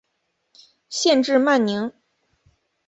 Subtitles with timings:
[0.89, 1.93] 县治曼宁。